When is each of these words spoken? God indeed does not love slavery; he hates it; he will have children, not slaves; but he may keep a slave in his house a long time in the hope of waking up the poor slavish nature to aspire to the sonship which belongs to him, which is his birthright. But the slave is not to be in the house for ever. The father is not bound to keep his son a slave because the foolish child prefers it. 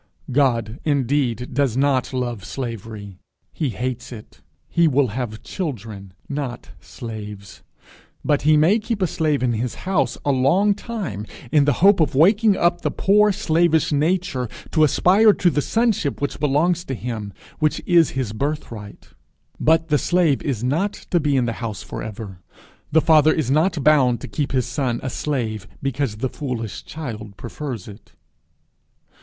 God 0.31 0.79
indeed 0.83 1.53
does 1.53 1.77
not 1.77 2.11
love 2.11 2.43
slavery; 2.43 3.19
he 3.53 3.69
hates 3.69 4.11
it; 4.11 4.41
he 4.67 4.87
will 4.87 5.09
have 5.09 5.43
children, 5.43 6.13
not 6.27 6.71
slaves; 6.79 7.61
but 8.25 8.41
he 8.41 8.57
may 8.57 8.79
keep 8.79 8.99
a 9.03 9.05
slave 9.05 9.43
in 9.43 9.51
his 9.53 9.75
house 9.85 10.17
a 10.25 10.31
long 10.31 10.73
time 10.73 11.27
in 11.51 11.65
the 11.65 11.73
hope 11.85 11.99
of 11.99 12.15
waking 12.15 12.57
up 12.57 12.81
the 12.81 12.89
poor 12.89 13.31
slavish 13.31 13.91
nature 13.91 14.49
to 14.71 14.83
aspire 14.83 15.33
to 15.33 15.51
the 15.51 15.61
sonship 15.61 16.19
which 16.19 16.39
belongs 16.39 16.83
to 16.85 16.95
him, 16.95 17.31
which 17.59 17.79
is 17.85 18.09
his 18.17 18.33
birthright. 18.33 19.09
But 19.59 19.89
the 19.89 19.99
slave 19.99 20.41
is 20.41 20.63
not 20.63 20.93
to 21.11 21.19
be 21.19 21.37
in 21.37 21.45
the 21.45 21.53
house 21.61 21.83
for 21.83 22.01
ever. 22.01 22.41
The 22.91 23.01
father 23.01 23.31
is 23.33 23.51
not 23.51 23.83
bound 23.83 24.19
to 24.21 24.27
keep 24.27 24.51
his 24.51 24.65
son 24.65 24.99
a 25.03 25.11
slave 25.11 25.67
because 25.79 26.15
the 26.15 26.29
foolish 26.29 26.85
child 26.85 27.37
prefers 27.37 27.87
it. 27.87 28.13